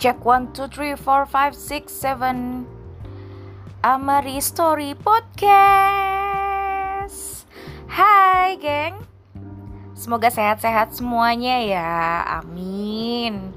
Check 0.00 0.24
one 0.24 0.48
two 0.56 0.64
three 0.64 0.96
four 0.96 1.28
five 1.28 1.52
six 1.52 1.92
seven. 1.92 2.64
Amari 3.84 4.40
Story 4.40 4.96
Podcast. 4.96 6.24
Hai, 7.84 8.56
geng. 8.56 8.96
Semoga 9.92 10.32
sehat-sehat 10.32 10.96
semuanya 10.96 11.60
ya. 11.60 12.24
Amin. 12.40 13.52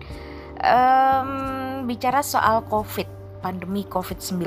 Um, 0.59 1.87
bicara 1.87 2.19
soal 2.19 2.67
COVID, 2.67 3.39
pandemi 3.39 3.87
COVID-19. 3.87 4.43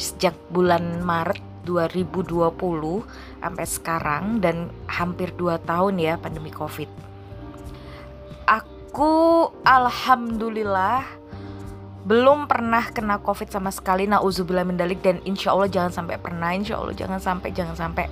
Sejak 0.00 0.32
bulan 0.48 1.04
Maret 1.04 1.44
2020 1.68 3.04
sampai 3.44 3.66
sekarang 3.68 4.40
dan 4.40 4.72
hampir 4.88 5.28
2 5.36 5.60
tahun 5.68 6.00
ya 6.00 6.16
pandemi 6.16 6.48
COVID 6.48 7.13
Aku 8.94 9.50
alhamdulillah 9.66 11.02
belum 12.06 12.46
pernah 12.46 12.86
kena 12.94 13.18
covid 13.18 13.50
sama 13.50 13.74
sekali. 13.74 14.06
Nauzubillah 14.06 14.62
mendalik 14.62 15.02
dan 15.02 15.18
insya 15.26 15.50
Allah 15.50 15.66
jangan 15.66 15.90
sampai 15.90 16.14
pernah. 16.14 16.54
Insya 16.54 16.78
Allah 16.78 16.94
jangan 16.94 17.18
sampai 17.18 17.50
jangan 17.50 17.74
sampai. 17.74 18.06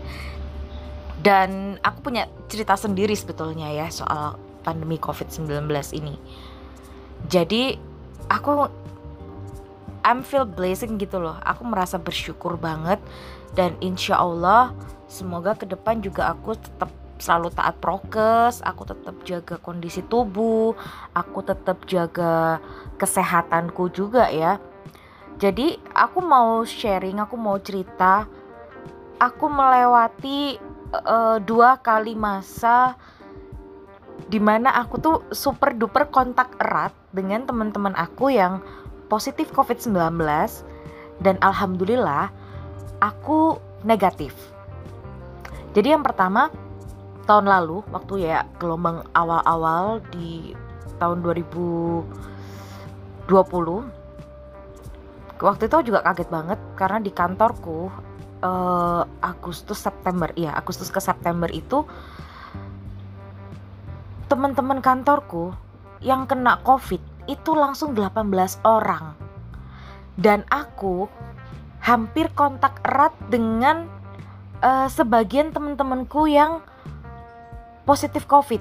Dan 1.22 1.78
aku 1.86 2.10
punya 2.10 2.27
cerita 2.50 2.74
sendiri 2.74 3.14
sebetulnya 3.14 3.70
ya 3.70 3.95
soal 3.95 4.34
pandemi 4.66 4.98
covid-19 4.98 5.70
ini. 6.02 6.18
Jadi 7.30 7.78
aku 8.27 8.66
I'm 10.02 10.27
feel 10.27 10.50
blessing 10.50 10.98
gitu 10.98 11.22
loh. 11.22 11.38
Aku 11.46 11.62
merasa 11.62 11.94
bersyukur 11.94 12.58
banget. 12.58 12.98
Dan 13.55 13.78
insya 13.78 14.19
Allah 14.19 14.74
semoga 15.06 15.55
ke 15.55 15.62
depan 15.62 16.02
juga 16.02 16.34
aku 16.34 16.58
tetap 16.58 16.91
selalu 17.22 17.54
taat 17.54 17.78
prokes, 17.78 18.58
aku 18.66 18.83
tetap 18.83 19.14
jaga 19.22 19.55
kondisi 19.62 20.02
tubuh, 20.02 20.74
aku 21.14 21.47
tetap 21.47 21.86
jaga 21.86 22.58
kesehatanku 22.98 23.86
juga 23.94 24.27
ya. 24.27 24.58
Jadi 25.38 25.78
aku 25.94 26.19
mau 26.19 26.66
sharing, 26.66 27.22
aku 27.22 27.38
mau 27.38 27.55
cerita, 27.62 28.27
aku 29.22 29.47
melewati 29.47 30.58
uh, 31.06 31.38
dua 31.38 31.78
kali 31.78 32.19
masa 32.19 32.98
di 34.27 34.42
mana 34.42 34.75
aku 34.75 34.94
tuh 34.98 35.16
super 35.30 35.78
duper 35.78 36.10
kontak 36.10 36.58
erat 36.58 36.91
dengan 37.14 37.47
teman-teman 37.47 37.94
aku 37.94 38.34
yang 38.34 38.58
positif 39.06 39.54
COVID-19 39.54 40.19
dan 41.22 41.38
alhamdulillah 41.38 42.34
aku 42.98 43.58
negatif. 43.86 44.34
Jadi 45.72 45.97
yang 45.97 46.04
pertama 46.04 46.52
tahun 47.33 47.48
lalu 47.48 47.80
waktu 47.88 48.28
ya 48.28 48.44
gelombang 48.61 49.08
awal-awal 49.16 50.05
di 50.12 50.52
tahun 51.00 51.25
2020 51.25 53.25
waktu 55.41 55.62
itu 55.64 55.77
juga 55.88 56.05
kaget 56.05 56.28
banget 56.28 56.60
karena 56.77 57.00
di 57.00 57.08
kantorku 57.08 57.88
uh, 58.44 59.08
Agustus 59.25 59.80
September 59.80 60.28
ya 60.36 60.53
Agustus 60.53 60.92
ke 60.92 61.00
September 61.00 61.48
itu 61.48 61.88
teman-teman 64.28 64.84
kantorku 64.84 65.56
yang 66.05 66.28
kena 66.28 66.60
covid 66.60 67.00
itu 67.30 67.55
langsung 67.55 67.94
18 67.94 68.27
orang. 68.66 69.14
Dan 70.19 70.44
aku 70.53 71.08
hampir 71.80 72.28
kontak 72.36 72.83
erat 72.84 73.14
dengan 73.33 73.88
uh, 74.60 74.91
sebagian 74.91 75.55
teman-temanku 75.55 76.28
yang 76.28 76.60
positif 77.83 78.25
covid. 78.27 78.61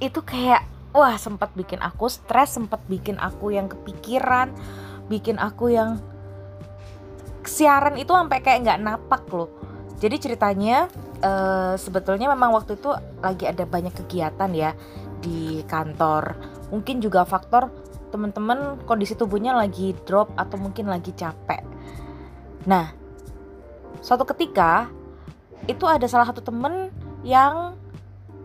Itu 0.00 0.24
kayak 0.24 0.64
wah 0.94 1.18
sempat 1.18 1.52
bikin 1.58 1.82
aku 1.82 2.06
stres 2.06 2.54
sempat 2.54 2.80
bikin 2.86 3.18
aku 3.18 3.50
yang 3.50 3.66
kepikiran 3.66 4.54
bikin 5.10 5.36
aku 5.36 5.74
yang 5.74 6.00
siaran 7.44 8.00
itu 8.00 8.08
sampai 8.08 8.40
kayak 8.40 8.64
nggak 8.64 8.80
napak 8.80 9.24
loh. 9.28 9.52
Jadi 10.00 10.16
ceritanya 10.16 10.88
uh, 11.20 11.76
sebetulnya 11.76 12.32
memang 12.32 12.52
waktu 12.56 12.76
itu 12.76 12.92
lagi 13.20 13.44
ada 13.44 13.68
banyak 13.68 13.92
kegiatan 14.04 14.50
ya 14.52 14.72
di 15.20 15.60
kantor. 15.68 16.34
Mungkin 16.72 17.04
juga 17.04 17.28
faktor 17.28 17.68
teman-teman 18.08 18.80
kondisi 18.88 19.18
tubuhnya 19.18 19.52
lagi 19.52 19.92
drop 20.06 20.32
atau 20.38 20.56
mungkin 20.56 20.88
lagi 20.88 21.12
capek. 21.12 21.62
Nah 22.64 22.90
suatu 24.00 24.24
ketika 24.28 24.88
itu 25.64 25.84
ada 25.88 26.04
salah 26.08 26.28
satu 26.28 26.44
temen 26.44 26.92
yang 27.24 27.76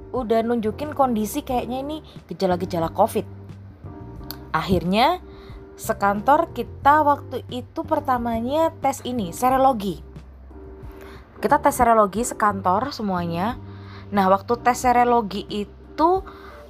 udah 0.10 0.42
nunjukin 0.46 0.94
kondisi 0.98 1.46
kayaknya 1.46 1.86
ini 1.86 1.98
gejala-gejala 2.30 2.90
covid. 2.94 3.26
Akhirnya 4.50 5.22
sekantor 5.80 6.52
kita 6.52 7.06
waktu 7.06 7.46
itu 7.54 7.86
pertamanya 7.86 8.74
tes 8.84 9.00
ini 9.06 9.32
serologi. 9.32 10.02
Kita 11.40 11.62
tes 11.62 11.78
serologi 11.78 12.26
sekantor 12.28 12.92
semuanya. 12.92 13.56
Nah 14.12 14.28
waktu 14.28 14.60
tes 14.60 14.76
serologi 14.76 15.46
itu 15.48 16.10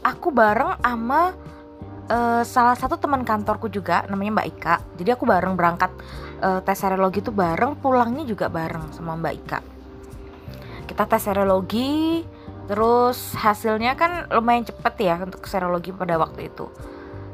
aku 0.05 0.27
bareng 0.29 0.77
sama 0.83 1.33
uh, 2.11 2.43
salah 2.45 2.75
satu 2.75 3.01
teman 3.01 3.25
kantorku 3.25 3.71
juga 3.71 4.05
namanya 4.11 4.41
Mbak 4.41 4.47
Ika. 4.57 4.75
Jadi 4.99 5.09
aku 5.15 5.23
bareng 5.25 5.57
berangkat 5.57 5.89
uh, 6.43 6.59
tes 6.61 6.77
serologi 6.77 7.23
itu 7.23 7.33
bareng 7.33 7.79
pulangnya 7.79 8.27
juga 8.27 8.51
bareng 8.51 8.93
sama 8.93 9.15
Mbak 9.17 9.33
Ika. 9.41 9.59
Kita 10.85 11.03
tes 11.05 11.21
serologi 11.23 12.21
Terus 12.69 13.33
hasilnya 13.33 13.97
kan 13.97 14.29
lumayan 14.29 14.61
cepet 14.61 15.09
ya 15.09 15.17
untuk 15.17 15.49
serologi 15.49 15.89
pada 15.89 16.21
waktu 16.21 16.53
itu. 16.53 16.69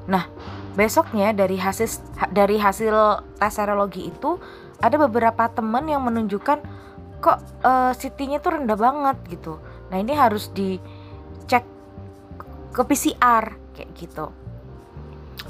Nah, 0.08 0.32
besoknya 0.80 1.36
dari 1.36 1.60
hasil 1.60 2.00
dari 2.32 2.56
hasil 2.56 2.96
tes 3.36 3.52
serologi 3.52 4.08
itu 4.08 4.40
ada 4.80 4.96
beberapa 4.96 5.52
temen 5.52 5.92
yang 5.92 6.08
menunjukkan 6.08 6.64
kok 7.20 7.40
uh, 7.68 7.92
CT-nya 7.92 8.40
tuh 8.40 8.56
rendah 8.56 8.80
banget 8.80 9.18
gitu. 9.28 9.60
Nah, 9.92 10.00
ini 10.00 10.16
harus 10.16 10.48
dicek 10.56 11.68
ke 12.72 12.82
PCR 12.88 13.60
kayak 13.76 13.92
gitu. 14.00 14.32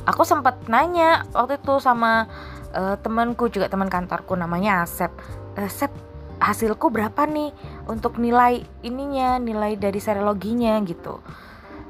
Aku 0.09 0.25
sempat 0.25 0.65
nanya 0.65 1.29
waktu 1.29 1.61
itu 1.61 1.77
sama 1.77 2.25
uh, 2.73 2.97
temanku 3.05 3.53
juga 3.53 3.69
teman 3.69 3.89
kantorku 3.89 4.33
namanya 4.33 4.81
Asep. 4.81 5.13
Asep 5.53 5.93
hasilku 6.39 6.91
berapa 6.91 7.25
nih 7.25 7.51
untuk 7.87 8.19
nilai 8.19 8.63
ininya 8.83 9.39
nilai 9.39 9.79
dari 9.79 9.99
serologinya 9.99 10.77
gitu. 10.83 11.19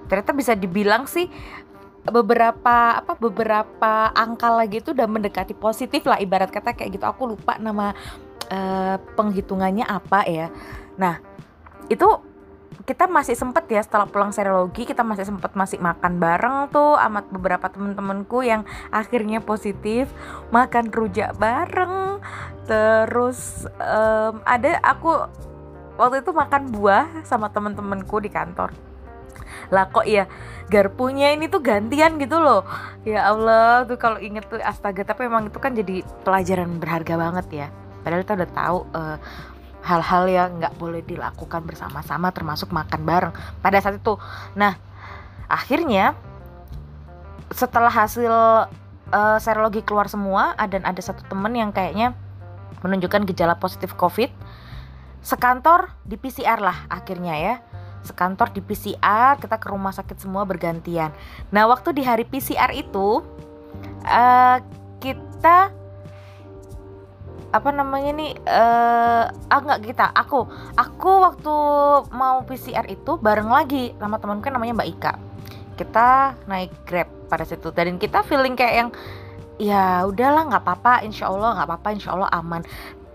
Ternyata 0.06 0.32
bisa 0.38 0.54
dibilang 0.54 1.10
sih 1.10 1.30
beberapa 2.06 3.02
apa 3.02 3.18
beberapa 3.18 4.14
angka 4.14 4.54
lagi 4.54 4.78
itu 4.78 4.94
udah 4.94 5.10
mendekati 5.10 5.58
positif 5.58 6.06
lah 6.06 6.22
ibarat 6.22 6.54
kata 6.54 6.78
kayak 6.78 7.02
gitu. 7.02 7.06
Aku 7.10 7.34
lupa 7.34 7.58
nama 7.58 7.98
uh, 8.54 8.96
penghitungannya 9.18 9.86
apa 9.90 10.26
ya. 10.30 10.48
Nah 11.02 11.18
itu 11.90 12.06
kita 12.84 13.08
masih 13.08 13.40
sempet 13.40 13.64
ya 13.72 13.80
setelah 13.80 14.04
pulang 14.04 14.36
serologi 14.36 14.84
kita 14.84 15.08
masih 15.08 15.24
sempet 15.24 15.56
masih 15.56 15.80
makan 15.80 16.20
bareng 16.20 16.68
tuh 16.76 17.00
amat 17.00 17.32
beberapa 17.32 17.72
temen-temenku 17.72 18.44
yang 18.44 18.68
akhirnya 18.92 19.40
positif 19.40 20.12
makan 20.52 20.92
rujak 20.92 21.32
bareng. 21.40 22.20
Terus 22.68 23.70
um, 23.80 24.44
ada 24.44 24.82
aku 24.84 25.30
waktu 25.96 26.20
itu 26.20 26.36
makan 26.36 26.76
buah 26.76 27.24
sama 27.24 27.48
temen-temenku 27.48 28.20
di 28.20 28.28
kantor. 28.28 28.76
Lah 29.72 29.90
kok 29.90 30.06
ya 30.06 30.28
garpunya 30.70 31.34
ini 31.34 31.48
tuh 31.48 31.62
gantian 31.64 32.18
gitu 32.20 32.38
loh. 32.42 32.68
Ya 33.08 33.30
Allah 33.30 33.86
tuh 33.88 33.98
kalau 33.98 34.20
inget 34.20 34.46
tuh 34.50 34.60
astaga 34.62 35.06
tapi 35.06 35.30
emang 35.30 35.50
itu 35.50 35.58
kan 35.62 35.74
jadi 35.74 36.04
pelajaran 36.26 36.78
berharga 36.82 37.16
banget 37.16 37.48
ya. 37.54 37.68
Padahal 38.06 38.22
kita 38.22 38.34
udah 38.38 38.52
tahu 38.54 38.80
uh, 38.94 39.18
hal-hal 39.86 40.26
yang 40.26 40.50
nggak 40.58 40.74
boleh 40.82 41.06
dilakukan 41.06 41.62
bersama-sama 41.62 42.34
termasuk 42.34 42.74
makan 42.74 43.06
bareng 43.06 43.34
pada 43.62 43.78
saat 43.78 44.02
itu. 44.02 44.18
Nah 44.58 44.74
akhirnya 45.46 46.18
setelah 47.54 47.94
hasil 47.94 48.34
uh, 49.14 49.38
serologi 49.38 49.86
keluar 49.86 50.10
semua 50.10 50.58
dan 50.66 50.82
ada 50.82 50.98
satu 50.98 51.22
temen 51.30 51.54
yang 51.54 51.70
kayaknya 51.70 52.18
menunjukkan 52.82 53.30
gejala 53.30 53.62
positif 53.62 53.94
covid 53.94 54.34
sekantor 55.22 55.94
di 56.06 56.18
PCR 56.18 56.62
lah 56.62 56.90
akhirnya 56.90 57.38
ya. 57.38 57.56
Sekantor 58.06 58.54
di 58.54 58.62
PCR 58.62 59.42
kita 59.42 59.58
ke 59.58 59.74
rumah 59.74 59.90
sakit 59.90 60.22
semua 60.22 60.46
bergantian. 60.46 61.10
Nah 61.50 61.66
waktu 61.66 61.90
di 61.98 62.06
hari 62.06 62.22
PCR 62.22 62.70
itu 62.70 63.26
uh, 64.06 64.58
kita 65.02 65.74
apa 67.56 67.72
namanya 67.72 68.12
nih 68.12 68.32
eh 68.36 69.24
uh, 69.32 69.32
ah 69.32 69.60
nggak 69.64 69.88
kita 69.88 70.12
aku 70.12 70.44
aku 70.76 71.12
waktu 71.24 71.56
mau 72.12 72.44
PCR 72.44 72.84
itu 72.92 73.16
bareng 73.16 73.48
lagi 73.48 73.96
sama 73.96 74.20
temanku 74.20 74.52
namanya 74.52 74.76
Mbak 74.76 74.90
Ika. 75.00 75.14
Kita 75.80 76.36
naik 76.52 76.84
grab 76.84 77.08
pada 77.32 77.48
situ 77.48 77.72
dan 77.72 77.96
kita 77.96 78.28
feeling 78.28 78.60
kayak 78.60 78.76
yang 78.76 78.90
ya 79.56 80.04
udahlah 80.04 80.52
nggak 80.52 80.64
apa-apa 80.68 81.08
insya 81.08 81.32
Allah 81.32 81.56
nggak 81.56 81.68
apa-apa 81.72 81.90
insya 81.96 82.12
Allah 82.12 82.28
aman. 82.36 82.62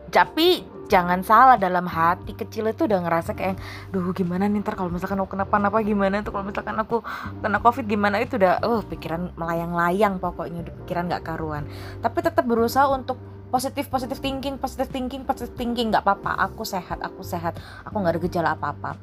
Tapi 0.08 0.64
jangan 0.90 1.20
salah 1.22 1.54
dalam 1.60 1.86
hati 1.86 2.34
kecil 2.34 2.66
itu 2.72 2.88
udah 2.88 2.98
ngerasa 3.06 3.36
kayak 3.38 3.60
duh 3.94 4.10
gimana 4.10 4.50
nih 4.50 4.58
ntar 4.58 4.74
kalau 4.74 4.90
misalkan 4.90 5.22
aku 5.22 5.38
kenapa-napa 5.38 5.78
gimana 5.86 6.18
tuh 6.26 6.34
kalau 6.34 6.48
misalkan 6.48 6.74
aku 6.80 7.04
kena 7.44 7.60
covid 7.60 7.84
gimana? 7.84 8.16
Itu 8.24 8.40
udah 8.40 8.64
oh 8.64 8.80
pikiran 8.88 9.36
melayang-layang 9.36 10.16
pokoknya 10.16 10.64
udah 10.64 10.74
pikiran 10.84 11.04
nggak 11.12 11.24
karuan. 11.28 11.68
Tapi 12.00 12.18
tetap 12.24 12.48
berusaha 12.48 12.88
untuk 12.88 13.20
positif 13.50 13.90
positif 13.90 14.22
thinking 14.22 14.56
positif 14.56 14.88
thinking 14.88 15.22
positif 15.26 15.52
thinking. 15.58 15.90
Nggak 15.90 16.06
apa-apa 16.06 16.38
aku 16.48 16.62
sehat 16.62 17.02
aku 17.02 17.26
sehat. 17.26 17.58
Aku 17.84 17.98
nggak 17.98 18.16
ada 18.16 18.22
gejala 18.22 18.50
apa-apa. 18.54 18.96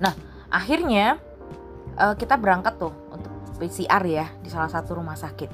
Nah 0.00 0.14
akhirnya 0.48 1.20
uh, 2.00 2.16
kita 2.16 2.40
berangkat 2.40 2.80
tuh 2.80 2.92
untuk 3.12 3.30
PCR 3.60 4.02
ya 4.08 4.26
di 4.40 4.48
salah 4.48 4.72
satu 4.72 4.98
rumah 4.98 5.14
sakit. 5.14 5.52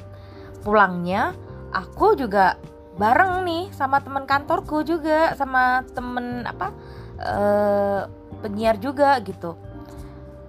Pulangnya 0.62 1.34
aku 1.74 2.16
juga 2.16 2.56
bareng 2.96 3.44
nih 3.44 3.64
sama 3.72 4.02
teman 4.02 4.24
kantorku 4.24 4.82
juga 4.84 5.32
sama 5.34 5.82
temen 5.90 6.46
apa 6.46 6.72
uh, 7.20 8.02
penyiar 8.40 8.78
juga 8.78 9.18
gitu. 9.20 9.58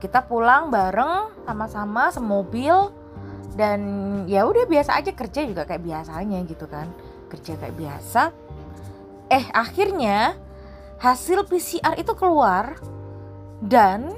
Kita 0.02 0.26
pulang 0.26 0.74
bareng 0.74 1.46
sama-sama 1.46 2.10
semobil 2.10 2.90
dan 3.54 3.82
ya 4.32 4.48
udah 4.48 4.66
biasa 4.66 4.98
aja 4.98 5.12
kerja 5.12 5.44
juga 5.44 5.68
kayak 5.68 5.84
biasanya 5.84 6.40
gitu 6.48 6.66
kan 6.72 6.88
kerja 7.32 7.56
kayak 7.56 7.80
biasa 7.80 8.36
eh 9.32 9.48
akhirnya 9.56 10.36
hasil 11.00 11.48
PCR 11.48 11.96
itu 11.96 12.12
keluar 12.20 12.76
dan 13.64 14.12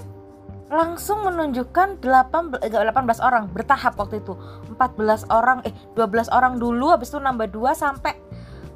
langsung 0.73 1.21
menunjukkan 1.21 2.01
18, 2.01 2.65
18 2.65 2.73
eh, 2.73 3.21
orang 3.21 3.45
bertahap 3.53 3.93
waktu 3.93 4.25
itu. 4.25 4.33
14 4.73 5.29
orang 5.29 5.61
eh 5.69 5.75
12 5.93 6.33
orang 6.33 6.57
dulu 6.57 6.89
habis 6.89 7.13
itu 7.13 7.21
nambah 7.21 7.53
2 7.53 7.77
sampai 7.77 8.17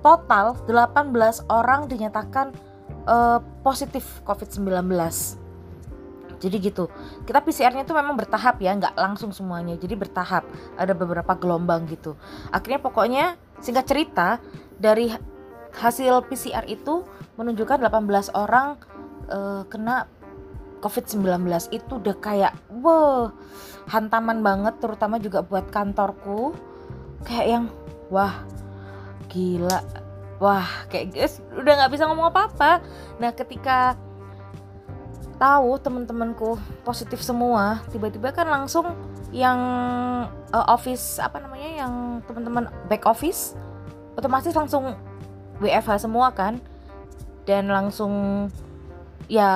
total 0.05 0.53
18 0.69 1.09
orang 1.49 1.89
dinyatakan 1.89 2.53
uh, 3.09 3.41
positif 3.65 4.21
COVID-19 4.29 4.93
jadi 6.37 6.55
gitu 6.61 6.85
kita 7.25 7.41
PCR-nya 7.41 7.81
itu 7.81 7.93
memang 7.97 8.13
bertahap 8.13 8.61
ya 8.61 8.77
nggak 8.77 8.93
langsung 8.93 9.33
semuanya 9.33 9.73
jadi 9.73 9.97
bertahap 9.97 10.45
ada 10.77 10.93
beberapa 10.93 11.33
gelombang 11.33 11.89
gitu. 11.89 12.13
Akhirnya 12.53 12.77
pokoknya 12.77 13.25
singkat 13.61 13.85
cerita 13.89 14.37
dari 14.77 15.09
hasil 15.77 16.25
PCR 16.29 16.65
itu 16.65 17.05
menunjukkan 17.37 17.85
18 17.85 18.33
orang 18.33 18.77
uh, 19.29 19.61
kena 19.69 20.09
COVID-19 20.77 21.41
itu 21.73 21.91
udah 21.97 22.15
kayak 22.21 22.53
wow 22.69 23.33
hantaman 23.89 24.45
banget 24.45 24.77
terutama 24.77 25.17
juga 25.17 25.41
buat 25.41 25.69
kantorku. 25.73 26.53
Kayak 27.25 27.47
yang 27.49 27.65
wah 28.13 28.45
gila. 29.29 29.81
Wah 30.37 30.69
kayak 30.93 31.17
guys 31.17 31.41
udah 31.57 31.73
nggak 31.81 31.91
bisa 31.97 32.05
ngomong 32.05 32.29
apa-apa. 32.29 32.85
Nah 33.17 33.33
ketika 33.33 33.97
tahu 35.37 35.77
teman-temanku 35.81 36.57
positif 36.81 37.21
semua 37.21 37.81
tiba-tiba 37.93 38.33
kan 38.33 38.49
langsung 38.49 38.93
yang 39.35 39.59
uh, 40.55 40.65
office 40.71 41.19
apa 41.19 41.43
namanya 41.43 41.83
yang 41.83 42.23
teman-teman 42.23 42.71
back 42.87 43.03
office 43.03 43.53
otomatis 44.15 44.55
langsung 44.55 44.95
WFH 45.61 46.07
semua 46.07 46.31
kan. 46.33 46.59
Dan 47.47 47.71
langsung 47.71 48.47
ya 49.31 49.51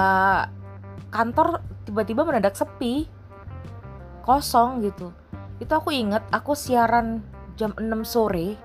kantor 1.11 1.59
tiba-tiba 1.83 2.23
mendadak 2.23 2.55
sepi 2.55 3.07
kosong 4.23 4.85
gitu. 4.85 5.11
Itu 5.59 5.75
aku 5.75 5.91
inget 5.91 6.23
aku 6.31 6.55
siaran 6.55 7.19
jam 7.59 7.75
6 7.75 7.83
sore 8.07 8.55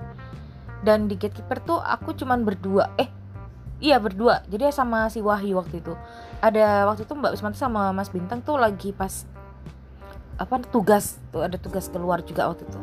dan 0.87 1.11
di 1.11 1.19
gatekeeper 1.19 1.59
tuh 1.67 1.79
aku 1.83 2.15
cuman 2.15 2.47
berdua. 2.47 2.95
Eh 3.01 3.11
iya 3.83 3.99
berdua. 3.99 4.47
Jadi 4.47 4.71
sama 4.71 5.11
si 5.11 5.19
Wahyu 5.19 5.59
waktu 5.59 5.83
itu. 5.83 5.99
Ada 6.39 6.87
waktu 6.87 7.03
itu 7.03 7.13
Mbak 7.19 7.33
Wismanti 7.35 7.59
sama 7.59 7.91
Mas 7.91 8.13
Bintang 8.15 8.47
tuh 8.47 8.61
lagi 8.61 8.95
pas 8.95 9.27
apa 10.37 10.61
tugas 10.69 11.17
tuh 11.33 11.41
ada 11.45 11.57
tugas 11.57 11.89
keluar 11.89 12.21
juga 12.21 12.53
waktu 12.53 12.69
itu. 12.69 12.81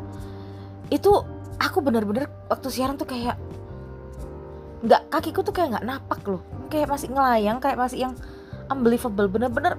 Itu 0.90 1.12
aku 1.58 1.78
bener-bener 1.80 2.26
waktu 2.50 2.68
siaran 2.70 2.98
tuh 2.98 3.06
kayak 3.06 3.38
nggak 4.84 5.02
kakiku 5.08 5.40
tuh 5.40 5.54
kayak 5.54 5.78
nggak 5.78 5.86
napak 5.86 6.20
loh. 6.26 6.42
Kayak 6.68 6.90
masih 6.90 7.08
ngelayang 7.14 7.58
kayak 7.62 7.78
masih 7.78 7.98
yang 8.10 8.14
unbelievable. 8.68 9.30
Bener-bener 9.30 9.78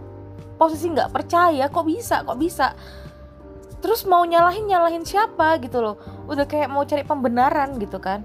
posisi 0.56 0.88
nggak 0.88 1.12
percaya 1.12 1.68
kok 1.68 1.86
bisa 1.86 2.24
kok 2.24 2.40
bisa. 2.40 2.74
Terus 3.84 4.08
mau 4.08 4.24
nyalahin 4.26 4.66
nyalahin 4.66 5.04
siapa 5.06 5.60
gitu 5.62 5.84
loh. 5.84 6.00
Udah 6.26 6.48
kayak 6.48 6.72
mau 6.72 6.88
cari 6.88 7.04
pembenaran 7.06 7.76
gitu 7.78 8.00
kan. 8.00 8.24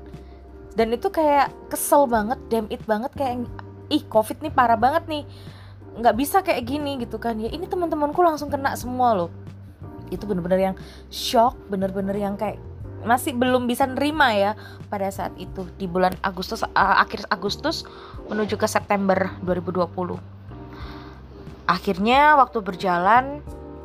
Dan 0.78 0.94
itu 0.94 1.10
kayak 1.10 1.50
kesel 1.68 2.06
banget 2.06 2.38
damn 2.48 2.70
it 2.70 2.80
banget 2.86 3.10
kayak 3.18 3.44
ih 3.90 4.06
covid 4.06 4.38
nih 4.40 4.54
parah 4.54 4.78
banget 4.78 5.04
nih. 5.10 5.26
Nggak 5.98 6.14
bisa 6.16 6.38
kayak 6.40 6.62
gini 6.64 7.02
gitu 7.02 7.18
kan. 7.18 7.36
Ya 7.36 7.50
ini 7.50 7.66
teman-temanku 7.66 8.22
langsung 8.22 8.48
kena 8.48 8.78
semua 8.78 9.12
loh 9.12 9.30
itu 10.10 10.26
bener-bener 10.26 10.72
yang 10.72 10.76
shock 11.08 11.56
bener-bener 11.72 12.14
yang 12.14 12.34
kayak 12.36 12.58
masih 13.00 13.32
belum 13.32 13.64
bisa 13.64 13.88
nerima 13.88 14.36
ya 14.36 14.52
pada 14.92 15.08
saat 15.08 15.32
itu 15.40 15.64
di 15.80 15.88
bulan 15.88 16.12
Agustus 16.20 16.60
uh, 16.60 16.68
akhir 16.76 17.24
Agustus 17.32 17.88
menuju 18.28 18.60
ke 18.60 18.68
September 18.68 19.32
2020 19.40 20.20
akhirnya 21.64 22.36
waktu 22.36 22.58
berjalan 22.60 23.40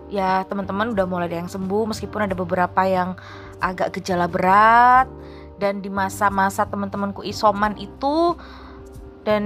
ya 0.10 0.46
teman-teman 0.46 0.94
udah 0.94 1.06
mulai 1.06 1.28
ada 1.30 1.38
yang 1.42 1.50
sembuh 1.50 1.90
meskipun 1.90 2.30
ada 2.30 2.36
beberapa 2.38 2.82
yang 2.86 3.18
agak 3.62 4.02
gejala 4.02 4.30
berat. 4.30 5.08
Dan 5.56 5.80
di 5.80 5.88
masa-masa 5.88 6.68
teman-temanku 6.68 7.24
isoman 7.24 7.80
itu 7.80 8.36
dan 9.24 9.44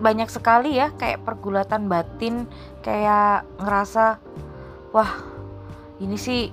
banyak 0.00 0.28
sekali 0.32 0.80
ya 0.80 0.88
kayak 0.96 1.20
pergulatan 1.20 1.84
batin 1.88 2.48
kayak 2.80 3.44
ngerasa 3.60 4.16
wah 4.96 5.35
ini 6.00 6.16
sih 6.20 6.52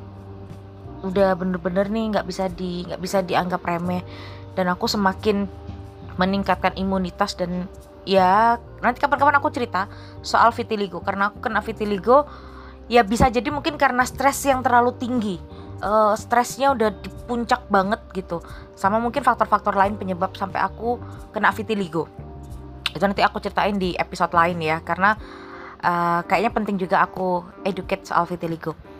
udah 1.03 1.35
bener-bener 1.35 1.91
nih 1.91 2.15
nggak 2.15 2.25
bisa 2.25 2.47
di 2.47 2.87
nggak 2.87 3.01
bisa 3.03 3.19
dianggap 3.21 3.61
remeh. 3.63 4.01
Dan 4.53 4.71
aku 4.71 4.87
semakin 4.87 5.49
meningkatkan 6.15 6.77
imunitas 6.77 7.33
dan 7.33 7.65
ya 8.05 8.61
nanti 8.85 9.01
kapan-kapan 9.01 9.37
aku 9.41 9.51
cerita 9.51 9.91
soal 10.23 10.55
vitiligo. 10.55 11.03
Karena 11.03 11.29
aku 11.29 11.43
kena 11.43 11.59
vitiligo 11.59 12.23
ya 12.87 13.03
bisa 13.03 13.27
jadi 13.27 13.51
mungkin 13.51 13.75
karena 13.75 14.07
stres 14.07 14.39
yang 14.47 14.63
terlalu 14.63 14.95
tinggi. 14.95 15.37
Uh, 15.83 16.15
stresnya 16.15 16.71
udah 16.71 16.95
di 16.95 17.11
puncak 17.27 17.67
banget 17.67 17.99
gitu. 18.15 18.39
Sama 18.79 19.03
mungkin 19.03 19.19
faktor-faktor 19.19 19.75
lain 19.75 19.99
penyebab 19.99 20.31
sampai 20.39 20.63
aku 20.63 20.95
kena 21.35 21.51
vitiligo. 21.51 22.07
Itu 22.95 23.03
nanti 23.03 23.19
aku 23.19 23.43
ceritain 23.43 23.75
di 23.75 23.91
episode 23.99 24.31
lain 24.31 24.63
ya. 24.63 24.79
Karena 24.79 25.17
uh, 25.83 26.23
kayaknya 26.23 26.51
penting 26.55 26.79
juga 26.79 27.03
aku 27.03 27.43
educate 27.67 28.07
soal 28.07 28.23
vitiligo 28.23 28.92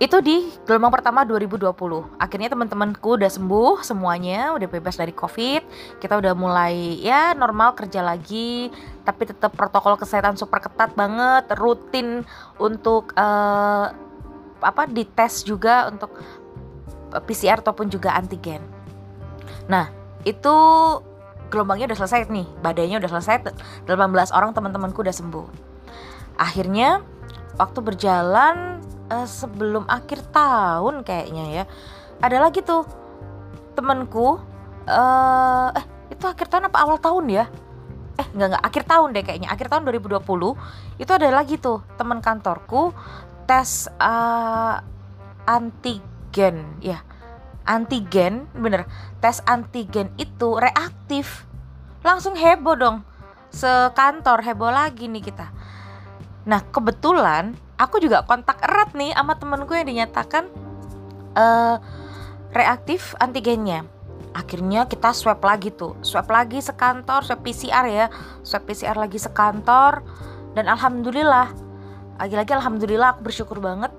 itu 0.00 0.16
di 0.24 0.48
gelombang 0.64 0.96
pertama 0.96 1.28
2020 1.28 2.16
akhirnya 2.16 2.48
teman-temanku 2.48 3.20
udah 3.20 3.28
sembuh 3.28 3.84
semuanya 3.84 4.56
udah 4.56 4.64
bebas 4.64 4.96
dari 4.96 5.12
covid. 5.12 5.60
Kita 6.00 6.16
udah 6.16 6.32
mulai 6.32 6.96
ya 7.04 7.36
normal 7.36 7.76
kerja 7.76 8.00
lagi 8.00 8.72
tapi 9.04 9.28
tetap 9.28 9.52
protokol 9.52 10.00
kesehatan 10.00 10.40
super 10.40 10.64
ketat 10.64 10.96
banget 10.96 11.52
rutin 11.52 12.24
untuk 12.56 13.12
uh, 13.12 13.92
apa 14.64 14.88
dites 14.88 15.44
juga 15.44 15.92
untuk 15.92 16.16
PCR 17.28 17.60
ataupun 17.60 17.92
juga 17.92 18.16
antigen. 18.16 18.64
Nah 19.68 19.92
itu 20.24 20.56
gelombangnya 21.52 21.92
udah 21.92 22.00
selesai 22.00 22.24
nih 22.32 22.48
badainya 22.64 23.04
udah 23.04 23.20
selesai 23.20 23.52
18 23.84 23.92
orang 24.32 24.56
teman-temanku 24.56 25.04
udah 25.04 25.12
sembuh. 25.12 25.46
Akhirnya 26.40 27.04
waktu 27.60 27.84
berjalan 27.84 28.80
uh, 29.10 29.26
sebelum 29.26 29.84
akhir 29.90 30.30
tahun 30.30 31.02
kayaknya 31.02 31.44
ya. 31.50 31.64
Ada 32.22 32.38
lagi 32.38 32.62
tuh 32.62 32.86
temenku 33.74 34.38
uh, 34.86 35.68
eh 35.74 35.84
itu 36.14 36.24
akhir 36.24 36.46
tahun 36.48 36.70
apa 36.70 36.78
awal 36.80 36.96
tahun 37.02 37.26
ya? 37.28 37.44
Eh 38.16 38.26
nggak 38.30 38.48
nggak 38.56 38.64
akhir 38.64 38.82
tahun 38.86 39.08
deh 39.12 39.24
kayaknya 39.26 39.48
akhir 39.50 39.66
tahun 39.68 39.82
2020 39.90 40.22
itu 41.02 41.10
ada 41.10 41.28
lagi 41.32 41.56
tuh 41.58 41.82
teman 41.98 42.22
kantorku 42.22 42.94
tes 43.50 43.90
uh, 43.98 44.78
antigen 45.44 46.78
ya. 46.78 47.02
Antigen 47.66 48.46
bener. 48.54 48.86
Tes 49.18 49.42
antigen 49.44 50.14
itu 50.16 50.56
reaktif. 50.56 51.44
Langsung 52.00 52.38
heboh 52.38 52.76
dong. 52.78 52.96
Sekantor 53.50 54.46
heboh 54.46 54.70
lagi 54.70 55.10
nih 55.10 55.22
kita. 55.22 55.50
Nah 56.46 56.62
kebetulan 56.70 57.58
aku 57.80 57.96
juga 57.96 58.20
kontak 58.28 58.60
erat 58.60 58.92
nih 58.92 59.16
sama 59.16 59.40
temenku 59.40 59.72
yang 59.72 59.88
dinyatakan 59.88 60.44
uh, 61.32 61.80
reaktif 62.52 63.16
antigennya. 63.16 63.88
Akhirnya 64.36 64.86
kita 64.86 65.10
swab 65.16 65.40
lagi 65.42 65.72
tuh. 65.72 65.96
Swab 66.04 66.28
lagi 66.28 66.60
sekantor 66.60 67.24
swab 67.24 67.40
PCR 67.40 67.88
ya. 67.88 68.06
Swab 68.44 68.68
PCR 68.68 68.94
lagi 68.94 69.16
sekantor. 69.16 70.04
Dan 70.52 70.68
alhamdulillah 70.68 71.50
lagi-lagi 72.20 72.52
alhamdulillah 72.52 73.16
aku 73.16 73.26
bersyukur 73.26 73.58
banget 73.58 73.90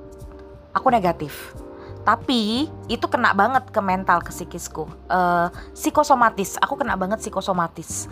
aku 0.78 0.88
negatif. 0.94 1.58
Tapi 2.06 2.70
itu 2.88 3.06
kena 3.10 3.34
banget 3.34 3.70
ke 3.74 3.82
mental 3.82 4.24
ke 4.24 4.32
psikisku. 4.32 4.88
Uh, 5.10 5.52
psikosomatis. 5.76 6.56
Aku 6.62 6.80
kena 6.80 6.96
banget 6.96 7.20
psikosomatis. 7.20 8.08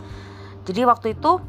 Jadi 0.67 0.81
waktu 0.83 1.15
itu 1.15 1.39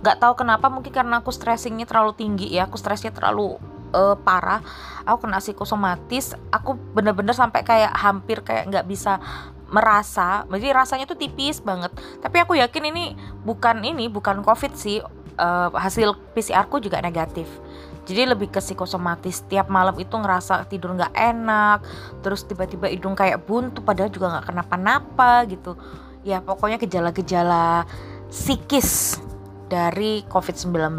nggak 0.00 0.16
tahu 0.20 0.44
kenapa 0.44 0.68
mungkin 0.68 0.92
karena 0.92 1.24
aku 1.24 1.32
stressingnya 1.32 1.88
terlalu 1.88 2.12
tinggi 2.14 2.52
ya 2.52 2.68
aku 2.68 2.76
stresnya 2.76 3.10
terlalu 3.10 3.56
uh, 3.96 4.16
parah. 4.20 4.60
Aku 5.06 5.26
kena 5.26 5.38
psikosomatis 5.38 6.34
aku 6.50 6.74
bener-bener 6.96 7.36
sampai 7.36 7.62
kayak 7.62 7.92
hampir 7.94 8.42
kayak 8.42 8.68
nggak 8.68 8.86
bisa 8.88 9.22
merasa. 9.70 10.46
Jadi 10.46 10.68
rasanya 10.70 11.04
tuh 11.06 11.18
tipis 11.18 11.62
banget. 11.62 11.90
Tapi 12.22 12.36
aku 12.42 12.58
yakin 12.58 12.90
ini 12.90 13.04
bukan 13.42 13.82
ini 13.82 14.10
bukan 14.10 14.42
covid 14.42 14.74
sih. 14.74 15.00
Uh, 15.36 15.68
hasil 15.76 16.16
PCR 16.32 16.64
ku 16.64 16.80
juga 16.80 16.96
negatif. 17.04 17.44
Jadi 18.08 18.24
lebih 18.24 18.48
ke 18.48 18.62
psikosomatis. 18.62 19.44
Tiap 19.44 19.68
malam 19.68 19.92
itu 20.00 20.16
ngerasa 20.16 20.64
tidur 20.70 20.96
nggak 20.96 21.12
enak 21.12 21.78
terus 22.24 22.46
tiba-tiba 22.46 22.88
hidung 22.88 23.12
kayak 23.12 23.44
buntu 23.44 23.84
padahal 23.84 24.08
juga 24.08 24.32
nggak 24.38 24.46
kenapa-napa 24.48 25.44
gitu. 25.50 25.76
Ya 26.24 26.40
pokoknya 26.40 26.80
gejala-gejala 26.80 27.84
psikis 28.32 29.20
dari 29.68 30.22
COVID-19 30.28 30.96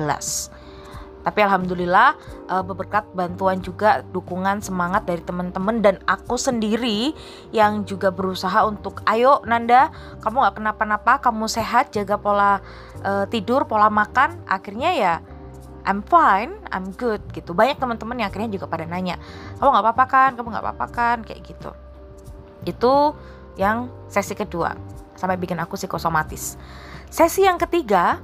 tapi 1.27 1.43
alhamdulillah 1.43 2.15
uh, 2.47 2.63
berkat 2.63 3.03
bantuan 3.11 3.59
juga 3.59 3.99
dukungan 4.15 4.63
semangat 4.63 5.03
dari 5.03 5.19
teman-teman 5.19 5.83
dan 5.83 5.99
aku 6.07 6.39
sendiri 6.39 7.11
yang 7.51 7.83
juga 7.83 8.15
berusaha 8.15 8.63
untuk 8.63 9.03
ayo 9.11 9.43
Nanda 9.43 9.91
kamu 10.23 10.39
nggak 10.39 10.55
kenapa-napa 10.55 11.19
kamu 11.19 11.51
sehat 11.51 11.91
jaga 11.91 12.15
pola 12.15 12.63
uh, 13.03 13.27
tidur 13.27 13.67
pola 13.67 13.91
makan 13.91 14.39
akhirnya 14.47 14.95
ya 14.95 15.15
I'm 15.87 16.03
fine, 16.03 16.51
I'm 16.67 16.91
good 16.99 17.23
gitu. 17.31 17.55
Banyak 17.55 17.79
teman-teman 17.79 18.19
yang 18.19 18.27
akhirnya 18.27 18.51
juga 18.51 18.67
pada 18.67 18.83
nanya, 18.83 19.15
kamu 19.55 19.71
nggak 19.71 19.85
apa-apa 19.87 20.05
kan, 20.11 20.29
kamu 20.35 20.47
nggak 20.51 20.65
apa-apa 20.67 20.87
kan, 20.91 21.17
kayak 21.23 21.47
gitu. 21.47 21.71
Itu 22.67 23.15
yang 23.55 23.87
sesi 24.11 24.35
kedua 24.35 24.75
sampai 25.15 25.39
bikin 25.39 25.55
aku 25.63 25.79
psikosomatis. 25.79 26.59
Sesi 27.07 27.47
yang 27.47 27.55
ketiga 27.55 28.19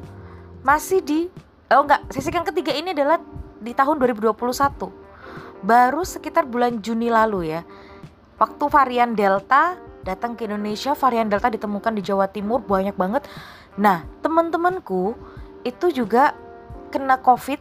masih 0.63 1.03
di 1.03 1.19
oh 1.71 1.83
enggak, 1.83 2.07
sesi 2.09 2.31
yang 2.31 2.47
ketiga 2.47 2.71
ini 2.71 2.95
adalah 2.95 3.19
di 3.59 3.71
tahun 3.75 3.99
2021. 3.99 4.35
Baru 5.63 6.03
sekitar 6.03 6.43
bulan 6.47 6.83
Juni 6.83 7.07
lalu 7.07 7.55
ya. 7.55 7.61
Waktu 8.39 8.63
varian 8.67 9.15
Delta 9.15 9.79
datang 10.03 10.35
ke 10.35 10.43
Indonesia, 10.43 10.91
varian 10.95 11.31
Delta 11.31 11.47
ditemukan 11.47 11.95
di 11.95 12.03
Jawa 12.03 12.27
Timur 12.27 12.59
banyak 12.59 12.95
banget. 12.99 13.23
Nah, 13.79 14.03
teman-temanku 14.19 15.15
itu 15.63 15.87
juga 15.95 16.35
kena 16.91 17.17
covid 17.23 17.57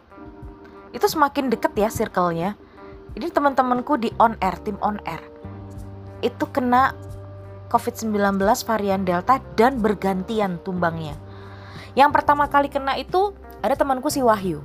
itu 0.92 1.06
semakin 1.08 1.48
deket 1.48 1.72
ya 1.72 1.88
circle-nya 1.88 2.58
ini 3.16 3.32
teman-temanku 3.32 3.96
di 3.96 4.12
on 4.20 4.36
air 4.44 4.58
tim 4.60 4.76
on 4.84 5.00
air 5.08 5.22
itu 6.20 6.44
kena 6.52 6.92
covid-19 7.72 8.12
varian 8.68 9.02
delta 9.08 9.40
dan 9.56 9.80
bergantian 9.80 10.60
tumbangnya 10.60 11.16
yang 11.92 12.10
pertama 12.10 12.48
kali 12.48 12.72
kena 12.72 12.96
itu 12.96 13.36
ada 13.60 13.76
temanku 13.76 14.08
si 14.08 14.24
Wahyu. 14.24 14.64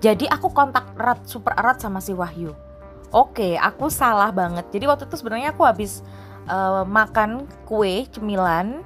Jadi 0.00 0.28
aku 0.28 0.52
kontak 0.52 0.92
erat 0.94 1.24
super 1.24 1.56
erat 1.56 1.80
sama 1.80 2.04
si 2.04 2.12
Wahyu. 2.12 2.52
Oke 3.10 3.56
aku 3.56 3.88
salah 3.88 4.30
banget. 4.30 4.68
Jadi 4.70 4.84
waktu 4.84 5.04
itu 5.08 5.16
sebenarnya 5.18 5.56
aku 5.56 5.64
habis 5.64 6.04
uh, 6.46 6.84
makan 6.84 7.48
kue 7.64 8.04
cemilan 8.12 8.84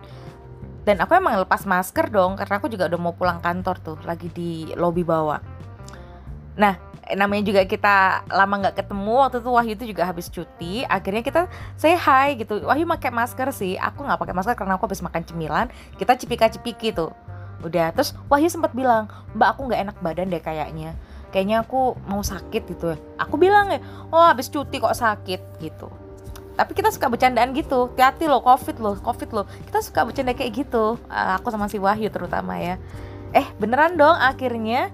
dan 0.87 0.97
aku 1.03 1.13
emang 1.19 1.37
lepas 1.39 1.69
masker 1.69 2.09
dong 2.09 2.39
karena 2.41 2.57
aku 2.57 2.73
juga 2.73 2.89
udah 2.89 3.01
mau 3.01 3.13
pulang 3.13 3.39
kantor 3.43 3.77
tuh 3.85 3.99
lagi 4.07 4.33
di 4.33 4.71
lobi 4.79 5.05
bawah. 5.05 5.41
Nah 6.57 6.90
namanya 7.17 7.43
juga 7.47 7.63
kita 7.67 8.27
lama 8.31 8.55
nggak 8.67 8.77
ketemu 8.85 9.15
waktu 9.23 9.39
itu 9.43 9.51
Wahyu 9.51 9.73
itu 9.75 9.85
juga 9.95 10.03
habis 10.07 10.27
cuti 10.31 10.83
akhirnya 10.87 11.23
kita 11.25 11.43
say 11.75 11.95
hi 11.95 12.39
gitu. 12.39 12.63
Wahyu 12.63 12.87
pakai 12.87 13.11
masker 13.11 13.49
sih 13.55 13.75
aku 13.79 14.07
nggak 14.07 14.19
pakai 14.21 14.35
masker 14.35 14.55
karena 14.55 14.79
aku 14.79 14.87
habis 14.91 15.03
makan 15.03 15.23
cemilan 15.27 15.67
kita 15.97 16.15
cipika 16.19 16.47
cipiki 16.51 16.95
tuh. 16.95 17.11
Udah 17.61 17.93
terus 17.93 18.17
Wahyu 18.31 18.49
sempat 18.49 18.73
bilang 18.73 19.11
mbak 19.35 19.57
aku 19.57 19.71
nggak 19.71 19.81
enak 19.91 19.97
badan 20.01 20.31
deh 20.31 20.43
kayaknya. 20.43 20.95
Kayaknya 21.31 21.63
aku 21.63 21.95
mau 22.11 22.23
sakit 22.27 22.63
gitu. 22.75 22.99
Aku 23.19 23.39
bilang 23.39 23.71
ya 23.71 23.79
oh 24.11 24.25
habis 24.27 24.51
cuti 24.51 24.83
kok 24.83 24.95
sakit 24.95 25.63
gitu. 25.63 25.89
Tapi 26.59 26.77
kita 26.77 26.93
suka 26.93 27.09
bercandaan 27.09 27.57
gitu. 27.57 27.89
Hati-hati 27.95 28.29
loh 28.29 28.45
covid 28.45 28.77
loh 28.83 28.97
covid 29.01 29.31
loh. 29.33 29.47
Kita 29.65 29.81
suka 29.81 30.05
bercanda 30.05 30.37
kayak 30.37 30.53
gitu. 30.67 31.01
Uh, 31.09 31.33
aku 31.41 31.49
sama 31.49 31.71
si 31.73 31.81
Wahyu 31.81 32.13
terutama 32.13 32.61
ya. 32.61 32.77
Eh 33.31 33.47
beneran 33.63 33.95
dong 33.95 34.19
akhirnya 34.19 34.91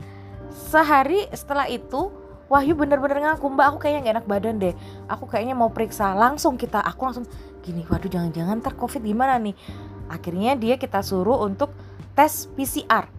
sehari 0.57 1.29
setelah 1.37 1.69
itu 1.69 2.25
Wahyu 2.47 2.79
bener-bener 2.79 3.27
ngaku 3.27 3.59
mbak 3.59 3.75
aku 3.75 3.79
kayaknya 3.83 4.01
gak 4.07 4.15
enak 4.23 4.27
badan 4.31 4.55
deh. 4.63 4.75
Aku 5.11 5.27
kayaknya 5.27 5.59
mau 5.59 5.67
periksa 5.75 6.15
langsung 6.15 6.55
kita. 6.55 6.79
Aku 6.79 7.03
langsung 7.03 7.27
gini 7.59 7.83
waduh 7.91 8.07
jangan-jangan 8.07 8.63
ter 8.63 8.79
covid 8.79 9.03
gimana 9.03 9.35
nih? 9.43 9.59
Akhirnya 10.07 10.55
dia 10.55 10.79
kita 10.79 11.03
suruh 11.03 11.43
untuk 11.43 11.75
tes 12.15 12.47
PCR 12.55 13.11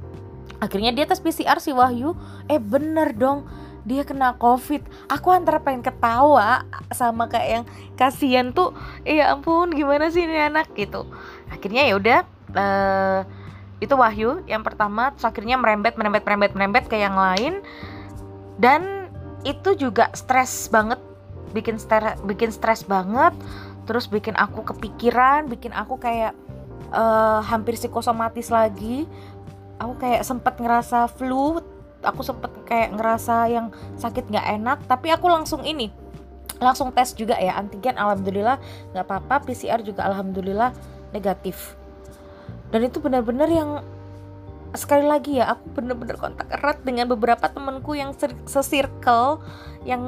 akhirnya 0.57 0.91
dia 0.93 1.05
tes 1.05 1.21
PCR 1.21 1.61
si 1.61 1.71
Wahyu. 1.73 2.17
Eh 2.49 2.57
bener 2.61 3.13
dong 3.13 3.45
dia 3.87 4.03
kena 4.03 4.35
covid. 4.35 4.83
Aku 5.07 5.31
antara 5.31 5.63
pengen 5.63 5.85
ketawa 5.85 6.67
sama 6.91 7.31
kayak 7.31 7.47
yang 7.47 7.65
kasihan 7.95 8.51
tuh 8.51 8.75
ya 9.07 9.31
ampun 9.31 9.71
gimana 9.71 10.11
sih 10.11 10.25
ini 10.27 10.37
anak? 10.37 10.73
Gitu. 10.75 11.07
Akhirnya 11.47 11.87
ya 11.87 11.93
udah 11.95 12.19
uh, 12.51 13.19
itu 13.77 13.93
Wahyu 13.93 14.41
yang 14.49 14.65
pertama 14.65 15.13
terus 15.13 15.25
akhirnya 15.29 15.53
merembet 15.53 15.93
merembet 16.01 16.25
merembet 16.25 16.51
merembet 16.57 16.85
ke 16.89 16.97
yang 16.97 17.13
lain. 17.13 17.61
Dan 18.57 19.13
itu 19.45 19.77
juga 19.77 20.09
stres 20.17 20.65
banget. 20.73 20.97
Bikin 21.53 21.77
stres 21.77 22.17
bikin 22.25 22.49
stres 22.49 22.81
banget. 22.81 23.37
Terus 23.85 24.09
bikin 24.09 24.33
aku 24.33 24.65
kepikiran 24.65 25.45
bikin 25.45 25.71
aku 25.77 26.01
kayak 26.01 26.33
uh, 26.89 27.45
hampir 27.45 27.77
psikosomatis 27.77 28.49
lagi. 28.49 29.05
Aku 29.77 29.93
kayak 30.01 30.25
sempet 30.25 30.57
ngerasa 30.57 31.05
flu. 31.13 31.61
Aku 32.01 32.25
sempet 32.25 32.49
kayak 32.65 32.97
ngerasa 32.97 33.45
yang 33.45 33.69
sakit 34.01 34.25
nggak 34.25 34.47
enak. 34.57 34.77
Tapi 34.89 35.13
aku 35.13 35.29
langsung 35.29 35.61
ini 35.61 35.93
langsung 36.57 36.89
tes 36.89 37.13
juga 37.13 37.37
ya. 37.37 37.53
Antigen 37.61 37.93
alhamdulillah 37.93 38.57
nggak 38.97 39.05
apa-apa. 39.05 39.45
PCR 39.45 39.85
juga 39.85 40.09
alhamdulillah 40.09 40.73
negatif 41.13 41.77
dan 42.71 42.81
itu 42.83 42.97
benar-benar 42.99 43.47
yang 43.47 43.81
sekali 44.75 45.07
lagi 45.07 45.39
ya 45.39 45.55
aku 45.55 45.79
benar-benar 45.79 46.19
kontak 46.19 46.47
erat 46.51 46.83
dengan 46.83 47.07
beberapa 47.07 47.47
temenku 47.47 47.95
yang 47.95 48.11
sesirkel 48.45 49.39
yang 49.87 50.03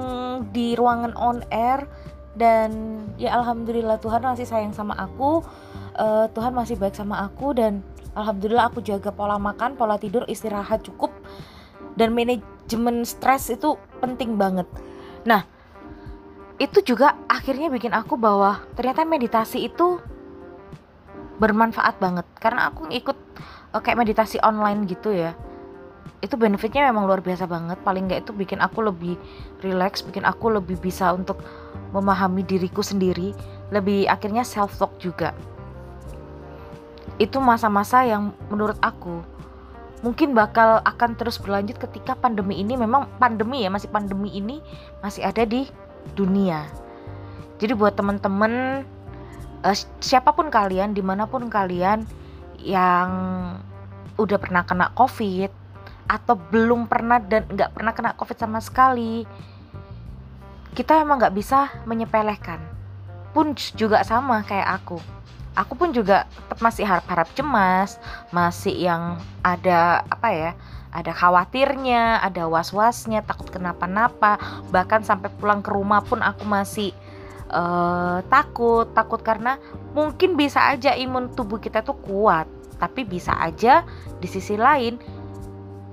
di 0.51 0.75
ruangan 0.75 1.15
on 1.15 1.41
air 1.49 1.87
dan 2.35 3.01
ya 3.15 3.33
alhamdulillah 3.39 3.97
Tuhan 4.03 4.21
masih 4.21 4.45
sayang 4.45 4.75
sama 4.75 4.93
aku 4.99 5.41
uh, 5.95 6.27
Tuhan 6.35 6.51
masih 6.51 6.75
baik 6.75 6.93
sama 6.95 7.23
aku 7.23 7.55
dan 7.55 7.79
alhamdulillah 8.13 8.67
aku 8.67 8.83
jaga 8.83 9.09
pola 9.15 9.39
makan 9.39 9.79
pola 9.79 9.95
tidur 9.95 10.27
istirahat 10.27 10.83
cukup 10.83 11.11
dan 11.99 12.15
manajemen 12.15 13.03
stres 13.03 13.51
itu 13.51 13.75
penting 13.99 14.39
banget. 14.39 14.63
Nah, 15.27 15.43
itu 16.55 16.79
juga 16.83 17.19
akhirnya 17.27 17.67
bikin 17.67 17.91
aku 17.91 18.15
bahwa 18.15 18.63
ternyata 18.79 19.03
meditasi 19.03 19.67
itu 19.67 19.99
bermanfaat 21.39 21.98
banget 21.98 22.27
karena 22.38 22.69
aku 22.69 22.91
ikut 22.91 23.17
uh, 23.74 23.81
kayak 23.81 24.00
meditasi 24.00 24.38
online 24.43 24.86
gitu 24.86 25.15
ya. 25.15 25.34
Itu 26.19 26.36
benefitnya 26.36 26.91
memang 26.91 27.08
luar 27.08 27.24
biasa 27.24 27.48
banget. 27.48 27.79
Paling 27.79 28.12
nggak 28.12 28.27
itu 28.27 28.31
bikin 28.36 28.60
aku 28.60 28.84
lebih 28.84 29.15
relax, 29.63 30.03
bikin 30.03 30.27
aku 30.27 30.51
lebih 30.51 30.75
bisa 30.84 31.15
untuk 31.15 31.39
memahami 31.96 32.43
diriku 32.43 32.84
sendiri, 32.84 33.31
lebih 33.72 34.03
akhirnya 34.12 34.43
self 34.43 34.75
talk 34.75 34.91
juga. 35.00 35.31
Itu 37.15 37.39
masa-masa 37.39 38.03
yang 38.03 38.36
menurut 38.51 38.75
aku 38.84 39.24
mungkin 40.00 40.31
bakal 40.31 40.79
akan 40.88 41.19
terus 41.19 41.36
berlanjut 41.36 41.75
ketika 41.75 42.15
pandemi 42.15 42.55
ini 42.63 42.79
memang 42.79 43.08
pandemi 43.19 43.67
ya 43.67 43.69
masih 43.72 43.91
pandemi 43.91 44.31
ini 44.31 44.63
masih 45.03 45.27
ada 45.27 45.43
di 45.43 45.67
dunia 46.15 46.63
jadi 47.60 47.75
buat 47.75 48.00
temen-temen 48.00 48.88
uh, 49.63 49.75
siapa 49.99 50.31
pun 50.35 50.51
kalian 50.51 50.93
di 50.95 51.03
mana 51.03 51.25
pun 51.25 51.47
kalian 51.47 52.03
yang 52.59 53.09
udah 54.19 54.37
pernah 54.39 54.67
kena 54.67 54.91
covid 54.95 55.51
atau 56.09 56.35
belum 56.35 56.89
pernah 56.89 57.21
dan 57.21 57.47
nggak 57.47 57.71
pernah 57.71 57.93
kena 57.95 58.11
covid 58.17 58.35
sama 58.35 58.59
sekali 58.59 59.23
kita 60.75 61.01
emang 61.01 61.21
nggak 61.21 61.35
bisa 61.35 61.71
menyepelekan 61.87 62.59
pun 63.31 63.53
juga 63.77 64.01
sama 64.03 64.41
kayak 64.43 64.83
aku 64.83 64.99
aku 65.59 65.73
pun 65.75 65.89
juga 65.91 66.23
tetap 66.29 66.59
masih 66.63 66.87
harap-harap 66.87 67.27
cemas, 67.35 67.99
masih 68.31 68.75
yang 68.75 69.19
ada 69.43 70.07
apa 70.07 70.29
ya? 70.31 70.51
Ada 70.89 71.13
khawatirnya, 71.13 72.23
ada 72.23 72.49
was-wasnya, 72.49 73.21
takut 73.21 73.51
kenapa-napa, 73.53 74.41
bahkan 74.73 75.05
sampai 75.05 75.29
pulang 75.37 75.61
ke 75.61 75.69
rumah 75.69 76.01
pun 76.01 76.23
aku 76.23 76.47
masih 76.49 76.95
uh, 77.51 78.23
takut, 78.29 78.89
takut 78.93 79.21
karena 79.21 79.57
mungkin 79.93 80.37
bisa 80.39 80.71
aja 80.71 80.93
imun 80.95 81.33
tubuh 81.33 81.57
kita 81.57 81.81
tuh 81.81 81.97
kuat, 81.99 82.45
tapi 82.77 83.03
bisa 83.05 83.35
aja 83.37 83.83
di 84.21 84.27
sisi 84.29 84.55
lain 84.55 84.97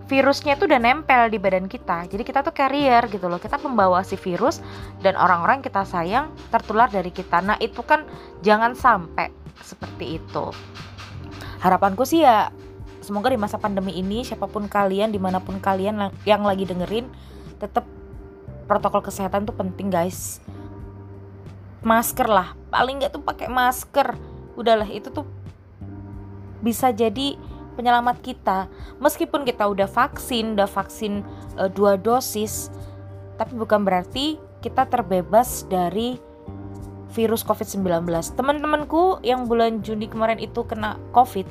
virusnya 0.07 0.55
itu 0.55 0.71
udah 0.71 0.79
nempel 0.79 1.27
di 1.27 1.39
badan 1.43 1.67
kita. 1.67 2.07
Jadi 2.07 2.23
kita 2.23 2.47
tuh 2.47 2.55
carrier 2.55 3.03
gitu 3.11 3.27
loh. 3.27 3.43
Kita 3.43 3.59
pembawa 3.59 4.07
si 4.07 4.15
virus 4.15 4.63
dan 5.03 5.19
orang-orang 5.19 5.67
kita 5.67 5.83
sayang 5.83 6.31
tertular 6.55 6.87
dari 6.87 7.11
kita. 7.11 7.43
Nah, 7.43 7.59
itu 7.59 7.83
kan 7.83 8.07
jangan 8.47 8.79
sampai 8.79 9.35
seperti 9.59 10.23
itu. 10.23 10.55
Harapanku 11.59 12.07
sih 12.07 12.23
ya 12.23 12.55
semoga 13.03 13.31
di 13.31 13.39
masa 13.39 13.59
pandemi 13.59 13.99
ini 13.99 14.23
siapa 14.23 14.47
pun 14.51 14.71
kalian 14.71 15.11
di 15.11 15.19
mana 15.19 15.43
pun 15.43 15.59
kalian 15.63 16.11
yang 16.27 16.43
lagi 16.43 16.67
dengerin 16.67 17.07
tetap 17.63 17.87
protokol 18.67 18.99
kesehatan 18.99 19.47
tuh 19.47 19.55
penting 19.55 19.95
guys 19.95 20.43
masker 21.87 22.27
lah. 22.27 22.59
Paling 22.75 22.99
nggak 22.99 23.15
tuh 23.15 23.23
pakai 23.23 23.47
masker. 23.47 24.19
Udahlah 24.59 24.91
itu 24.91 25.07
tuh 25.15 25.23
bisa 26.59 26.91
jadi 26.91 27.39
penyelamat 27.79 28.19
kita. 28.27 28.67
Meskipun 28.99 29.47
kita 29.47 29.71
udah 29.71 29.87
vaksin 29.87 30.59
udah 30.59 30.67
vaksin 30.67 31.23
e, 31.55 31.63
dua 31.71 31.95
dosis 31.95 32.75
tapi 33.37 33.53
bukan 33.53 33.85
berarti 33.85 34.41
kita 34.65 34.89
terbebas 34.89 35.69
dari 35.69 36.17
virus 37.13 37.45
COVID-19 37.45 38.09
teman-temanku 38.33 39.21
yang 39.21 39.45
bulan 39.45 39.85
Juni 39.85 40.09
kemarin 40.09 40.41
itu 40.41 40.65
kena 40.65 40.97
COVID 41.13 41.45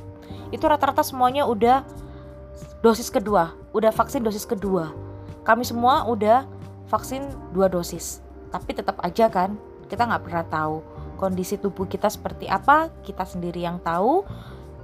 itu 0.50 0.65
rata-rata 0.65 1.06
semuanya 1.06 1.46
udah 1.46 1.86
dosis 2.82 3.13
kedua 3.13 3.54
udah 3.72 3.94
vaksin 3.94 4.25
dosis 4.25 4.50
kedua. 4.50 4.92
Kami 5.46 5.62
semua 5.62 6.10
udah 6.10 6.50
vaksin 6.89 7.30
dua 7.54 7.70
dosis 7.70 8.25
tapi 8.50 8.74
tetap 8.74 8.98
aja 9.06 9.30
kan 9.30 9.54
kita 9.88 10.08
nggak 10.08 10.24
pernah 10.24 10.46
tahu 10.46 10.75
kondisi 11.15 11.56
tubuh 11.56 11.88
kita 11.88 12.12
seperti 12.12 12.50
apa 12.50 12.92
kita 13.06 13.24
sendiri 13.24 13.63
yang 13.63 13.80
tahu 13.80 14.25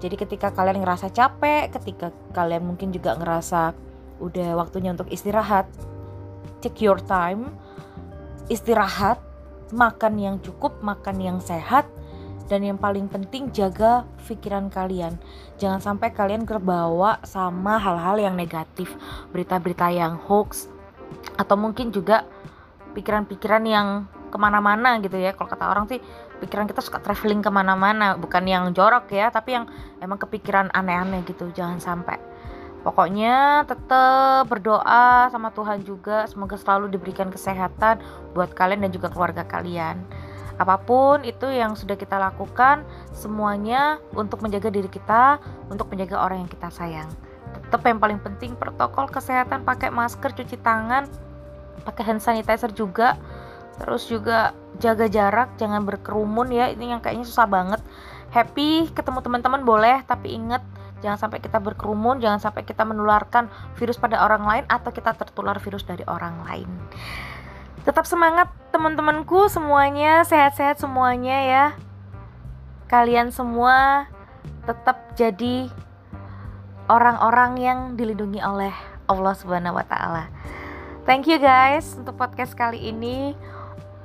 jadi 0.01 0.17
ketika 0.17 0.49
kalian 0.49 0.81
ngerasa 0.81 1.13
capek, 1.13 1.69
ketika 1.77 2.09
kalian 2.33 2.65
mungkin 2.65 2.89
juga 2.89 3.13
ngerasa 3.13 3.77
udah 4.17 4.57
waktunya 4.57 4.97
untuk 4.97 5.05
istirahat, 5.13 5.69
take 6.65 6.81
your 6.81 6.97
time, 6.97 7.53
istirahat, 8.49 9.21
makan 9.69 10.17
yang 10.17 10.35
cukup, 10.41 10.81
makan 10.81 11.21
yang 11.21 11.37
sehat, 11.37 11.85
dan 12.49 12.65
yang 12.65 12.81
paling 12.81 13.05
penting 13.13 13.53
jaga 13.53 14.01
pikiran 14.25 14.73
kalian. 14.73 15.21
Jangan 15.61 15.77
sampai 15.93 16.09
kalian 16.09 16.49
terbawa 16.49 17.21
sama 17.21 17.77
hal-hal 17.77 18.17
yang 18.17 18.33
negatif, 18.33 18.89
berita-berita 19.29 19.93
yang 19.93 20.17
hoax, 20.17 20.65
atau 21.37 21.53
mungkin 21.53 21.93
juga 21.93 22.25
pikiran-pikiran 22.97 23.63
yang 23.69 24.09
ke 24.31 24.39
mana-mana 24.39 24.97
gitu 25.03 25.19
ya. 25.19 25.35
Kalau 25.35 25.51
kata 25.51 25.67
orang 25.67 25.85
sih 25.91 25.99
pikiran 26.39 26.65
kita 26.65 26.79
suka 26.79 27.03
traveling 27.03 27.43
ke 27.43 27.51
mana-mana 27.51 28.15
bukan 28.15 28.47
yang 28.47 28.71
jorok 28.71 29.11
ya 29.11 29.29
tapi 29.29 29.59
yang 29.59 29.67
emang 29.99 30.17
kepikiran 30.17 30.71
aneh-aneh 30.71 31.21
gitu 31.27 31.51
jangan 31.51 31.83
sampai. 31.83 32.17
Pokoknya 32.81 33.61
tetap 33.69 34.49
berdoa 34.49 35.29
sama 35.29 35.53
Tuhan 35.53 35.85
juga 35.85 36.25
semoga 36.25 36.57
selalu 36.57 36.97
diberikan 36.97 37.29
kesehatan 37.29 38.01
buat 38.33 38.57
kalian 38.57 38.89
dan 38.89 38.91
juga 38.95 39.13
keluarga 39.13 39.45
kalian. 39.45 40.01
Apa 40.57 40.81
pun 40.81 41.21
itu 41.21 41.45
yang 41.45 41.77
sudah 41.77 41.93
kita 41.93 42.17
lakukan 42.17 42.81
semuanya 43.13 44.01
untuk 44.17 44.41
menjaga 44.41 44.73
diri 44.73 44.89
kita 44.89 45.37
untuk 45.69 45.93
menjaga 45.93 46.25
orang 46.25 46.45
yang 46.45 46.49
kita 46.49 46.73
sayang. 46.73 47.09
Tetap 47.53 47.85
yang 47.85 48.01
paling 48.01 48.17
penting 48.17 48.57
protokol 48.57 49.05
kesehatan 49.13 49.61
pakai 49.61 49.93
masker 49.93 50.33
cuci 50.33 50.57
tangan 50.65 51.05
pakai 51.81 52.13
hand 52.13 52.21
sanitizer 52.21 52.69
juga 52.73 53.17
terus 53.79 54.07
juga 54.09 54.51
jaga 54.81 55.07
jarak 55.07 55.55
jangan 55.55 55.85
berkerumun 55.85 56.51
ya. 56.51 56.71
Ini 56.73 56.97
yang 56.97 57.01
kayaknya 57.03 57.27
susah 57.27 57.47
banget. 57.47 57.79
Happy 58.31 58.87
ketemu 58.91 59.19
teman-teman 59.19 59.61
boleh 59.67 60.01
tapi 60.07 60.35
ingat 60.35 60.63
jangan 61.03 61.27
sampai 61.27 61.43
kita 61.43 61.59
berkerumun 61.59 62.23
jangan 62.23 62.39
sampai 62.39 62.63
kita 62.63 62.87
menularkan 62.87 63.51
virus 63.75 63.99
pada 63.99 64.23
orang 64.23 64.45
lain 64.47 64.63
atau 64.71 64.93
kita 64.93 65.11
tertular 65.17 65.59
virus 65.59 65.83
dari 65.83 66.07
orang 66.07 66.39
lain. 66.47 66.69
Tetap 67.81 68.05
semangat 68.05 68.53
teman-temanku 68.69 69.49
semuanya. 69.49 70.21
Sehat-sehat 70.21 70.77
semuanya 70.77 71.37
ya. 71.43 71.65
Kalian 72.87 73.33
semua 73.33 74.05
tetap 74.67 75.17
jadi 75.17 75.71
orang-orang 76.91 77.51
yang 77.57 77.79
dilindungi 77.97 78.43
oleh 78.43 78.73
Allah 79.09 79.33
Subhanahu 79.33 79.79
wa 79.79 79.85
taala. 79.87 80.29
Thank 81.03 81.25
you 81.25 81.41
guys 81.41 81.97
untuk 81.97 82.13
podcast 82.19 82.53
kali 82.53 82.93
ini 82.93 83.33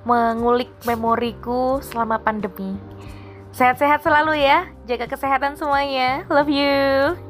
mengulik 0.06 0.70
memoriku 0.86 1.82
selama 1.82 2.22
pandemi. 2.22 2.78
Sehat-sehat 3.50 4.06
selalu 4.06 4.38
ya, 4.38 4.70
jaga 4.86 5.10
kesehatan 5.10 5.58
semuanya. 5.58 6.22
Love 6.30 6.52
you. 6.52 7.25